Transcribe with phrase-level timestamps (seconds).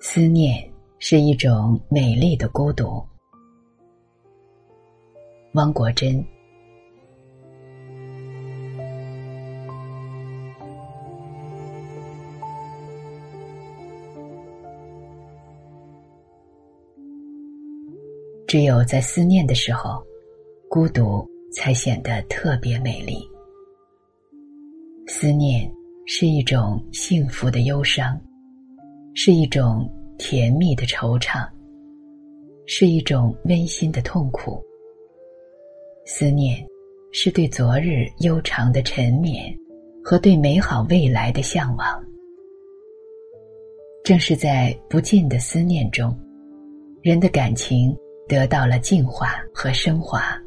[0.00, 3.04] 思念是一种美丽的孤独。
[5.52, 6.37] 汪国真。
[18.48, 20.02] 只有在思念的时候，
[20.70, 23.22] 孤独才显得特别美丽。
[25.06, 25.70] 思念
[26.06, 28.18] 是一种幸福的忧伤，
[29.12, 31.46] 是一种甜蜜的惆怅，
[32.64, 34.64] 是一种温馨的痛苦。
[36.06, 36.66] 思念
[37.12, 39.54] 是对昨日悠长的沉湎
[40.02, 42.02] 和对美好未来的向往。
[44.02, 46.18] 正是在不尽的思念中，
[47.02, 47.94] 人的感情。
[48.28, 50.38] 得到了净化和升华。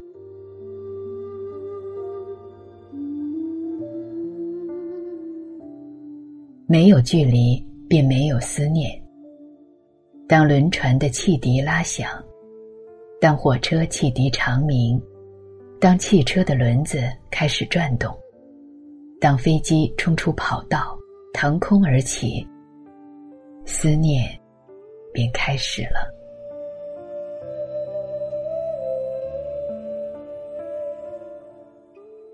[6.66, 8.90] 没有距离，便没有思念。
[10.26, 12.08] 当轮船的汽笛拉响，
[13.20, 14.98] 当火车汽笛长鸣，
[15.78, 18.16] 当汽车的轮子开始转动，
[19.20, 20.96] 当飞机冲出跑道，
[21.34, 22.46] 腾空而起，
[23.66, 24.24] 思念
[25.12, 26.11] 便开始了。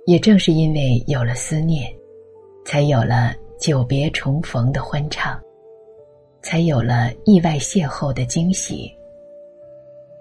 [0.08, 1.86] 也正是因为有了思念，
[2.64, 5.38] 才有了久别重逢的欢畅，
[6.40, 8.90] 才有了意外邂逅的惊喜，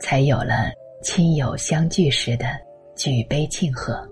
[0.02, 2.48] 才有了亲友相聚时的
[2.98, 4.06] 举杯庆贺。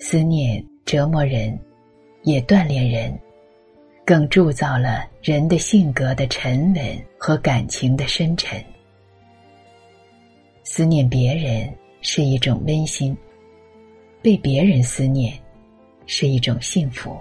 [0.00, 1.56] 思念折磨人，
[2.24, 3.16] 也锻炼人，
[4.04, 6.84] 更铸造了人的性格的沉稳
[7.16, 8.60] 和感情的深沉。
[10.64, 13.16] 思念别人是一种温馨，
[14.22, 15.36] 被别人思念
[16.06, 17.16] 是一种幸福。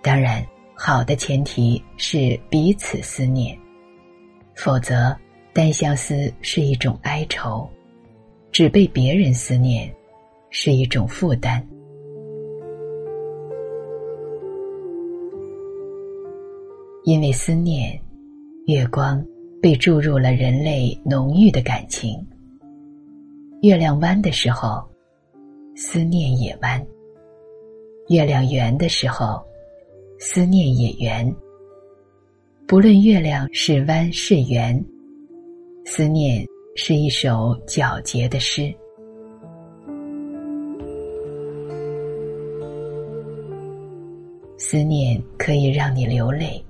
[0.00, 3.58] 当然，好的前提是彼此思念，
[4.54, 5.16] 否则
[5.52, 7.68] 单相思是一种哀愁，
[8.52, 9.92] 只被别人思念
[10.50, 11.66] 是一种负担。
[17.02, 18.00] 因为思念，
[18.66, 19.22] 月光。
[19.64, 22.22] 被注入了人类浓郁的感情。
[23.62, 24.86] 月亮弯的时候，
[25.74, 26.78] 思念也弯；
[28.10, 29.42] 月亮圆的时候，
[30.18, 31.34] 思念也圆。
[32.68, 34.84] 不论月亮是弯是圆，
[35.86, 38.70] 思念是一首皎洁的诗。
[44.58, 46.62] 思念可以让你流泪，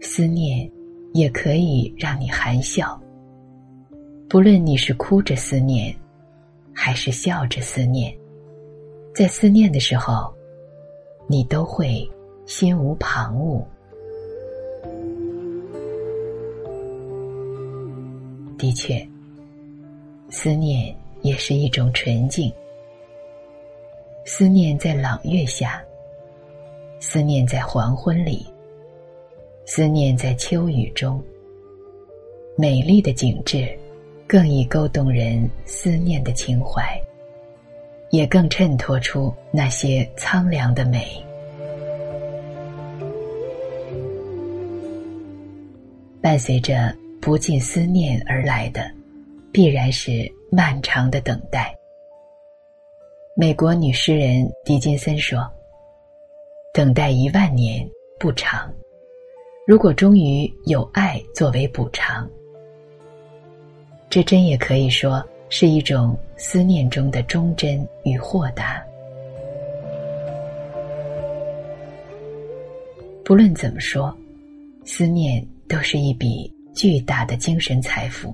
[0.00, 0.68] 思念。
[1.16, 3.00] 也可以让你含笑。
[4.28, 5.96] 不论你是哭着思念，
[6.74, 8.14] 还是笑着思念，
[9.14, 10.30] 在思念的时候，
[11.26, 12.06] 你都会
[12.44, 13.64] 心无旁骛。
[18.58, 19.08] 的确，
[20.28, 22.52] 思念也是一种纯净。
[24.26, 25.82] 思念在朗月下，
[27.00, 28.46] 思念在黄昏里。
[29.68, 31.20] 思念在秋雨中，
[32.56, 33.68] 美丽的景致，
[34.24, 36.98] 更易勾动人思念的情怀，
[38.10, 41.20] 也更衬托出那些苍凉的美。
[46.22, 48.88] 伴随着不尽思念而来的，
[49.50, 51.74] 必然是漫长的等待。
[53.34, 55.44] 美国女诗人狄金森说
[56.72, 57.84] ：“等待一万年
[58.16, 58.72] 不长。”
[59.66, 62.30] 如果终于有爱作为补偿，
[64.08, 68.80] 这真也可以说是一种思念中的忠贞与豁达。
[73.24, 74.16] 不论怎么说，
[74.84, 78.32] 思念都是一笔巨大的精神财富。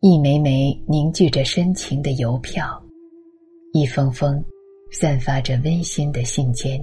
[0.00, 2.82] 一枚枚凝聚着深情的邮票，
[3.74, 4.42] 一封封
[4.90, 6.82] 散发着温馨的信笺。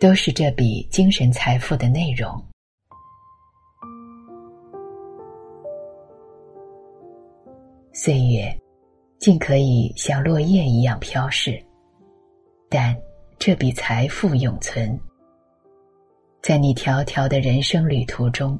[0.00, 2.42] 都是这笔精神财富的内容。
[7.92, 8.58] 岁月，
[9.18, 11.62] 竟可以像落叶一样飘逝，
[12.70, 12.96] 但
[13.38, 14.98] 这笔财富永存，
[16.40, 18.58] 在你迢迢的人生旅途中，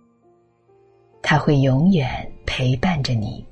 [1.22, 3.42] 它会永远陪伴着你，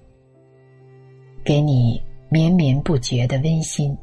[1.42, 1.98] 给你
[2.28, 3.96] 绵绵不绝的温馨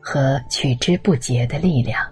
[0.00, 2.02] 和取之不竭的力量。